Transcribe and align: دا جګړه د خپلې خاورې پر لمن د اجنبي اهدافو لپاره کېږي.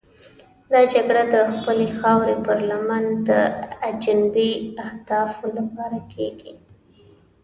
دا 0.71 0.81
جګړه 0.93 1.23
د 1.33 1.35
خپلې 1.53 1.87
خاورې 1.99 2.35
پر 2.45 2.57
لمن 2.69 3.05
د 3.27 3.29
اجنبي 3.89 4.51
اهدافو 4.87 5.45
لپاره 5.57 5.99
کېږي. 6.13 6.51